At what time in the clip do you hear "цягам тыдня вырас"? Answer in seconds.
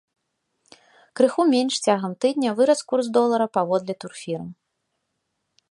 1.85-2.81